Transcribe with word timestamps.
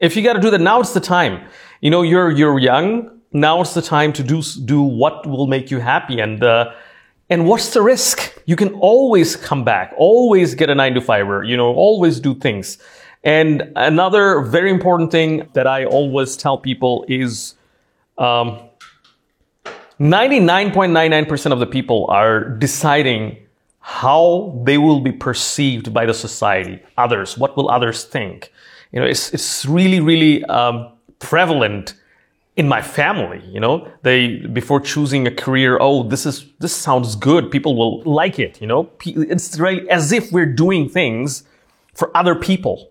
If 0.00 0.16
you 0.16 0.22
got 0.22 0.34
to 0.34 0.40
do 0.40 0.50
that, 0.50 0.60
now 0.60 0.80
it's 0.80 0.92
the 0.92 1.00
time. 1.00 1.48
You 1.80 1.90
know, 1.90 2.02
you're 2.02 2.30
you're 2.30 2.58
young. 2.58 3.20
Now 3.32 3.60
it's 3.60 3.74
the 3.74 3.82
time 3.82 4.12
to 4.14 4.22
do 4.22 4.42
do 4.64 4.82
what 4.82 5.26
will 5.26 5.46
make 5.46 5.70
you 5.70 5.80
happy. 5.80 6.20
And 6.20 6.42
uh, 6.42 6.72
and 7.28 7.46
what's 7.46 7.72
the 7.74 7.82
risk? 7.82 8.40
You 8.46 8.56
can 8.56 8.74
always 8.74 9.36
come 9.36 9.64
back. 9.64 9.92
Always 9.96 10.54
get 10.54 10.70
a 10.70 10.74
nine 10.74 10.94
to 10.94 11.00
fiver. 11.00 11.44
You 11.44 11.56
know, 11.56 11.74
always 11.74 12.20
do 12.20 12.34
things. 12.34 12.78
And 13.24 13.72
another 13.74 14.40
very 14.42 14.70
important 14.70 15.10
thing 15.10 15.48
that 15.54 15.66
I 15.66 15.84
always 15.84 16.36
tell 16.36 16.58
people 16.58 17.04
is. 17.08 17.54
Um, 18.18 18.60
99.99% 20.00 21.52
of 21.52 21.58
the 21.58 21.66
people 21.66 22.06
are 22.08 22.44
deciding 22.44 23.36
how 23.80 24.60
they 24.64 24.78
will 24.78 25.00
be 25.00 25.10
perceived 25.10 25.92
by 25.92 26.06
the 26.06 26.14
society, 26.14 26.80
others. 26.96 27.36
What 27.36 27.56
will 27.56 27.68
others 27.68 28.04
think? 28.04 28.52
You 28.92 29.00
know, 29.00 29.06
it's, 29.06 29.32
it's 29.34 29.66
really, 29.66 30.00
really 30.00 30.44
um, 30.44 30.92
prevalent 31.18 31.94
in 32.58 32.68
my 32.68 32.82
family. 32.82 33.42
You 33.46 33.60
know, 33.60 33.90
they 34.02 34.36
before 34.38 34.80
choosing 34.80 35.26
a 35.26 35.30
career, 35.30 35.78
oh, 35.80 36.02
this 36.02 36.26
is 36.26 36.46
this 36.58 36.74
sounds 36.74 37.16
good. 37.16 37.50
People 37.50 37.76
will 37.76 38.02
like 38.02 38.38
it. 38.38 38.60
You 38.60 38.66
know, 38.66 38.90
it's 39.04 39.58
really 39.58 39.88
as 39.88 40.12
if 40.12 40.30
we're 40.32 40.52
doing 40.52 40.88
things 40.88 41.44
for 41.94 42.14
other 42.16 42.34
people, 42.34 42.90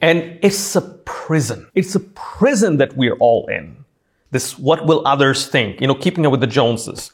and 0.00 0.38
it's 0.42 0.76
a 0.76 0.82
prison. 1.04 1.68
It's 1.74 1.94
a 1.94 2.00
prison 2.00 2.78
that 2.78 2.96
we're 2.96 3.16
all 3.16 3.46
in. 3.48 3.84
This 4.30 4.58
what 4.58 4.86
will 4.86 5.06
others 5.06 5.48
think? 5.48 5.80
You 5.80 5.88
know, 5.88 5.94
keeping 5.94 6.24
up 6.24 6.32
with 6.32 6.40
the 6.40 6.46
Joneses. 6.46 7.12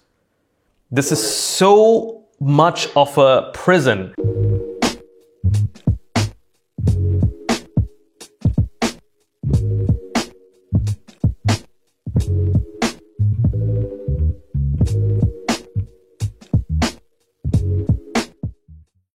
This 0.91 1.11
is 1.11 1.23
so 1.23 2.25
much 2.39 2.89
of 2.97 3.17
a 3.17 3.51
prison. 3.55 4.15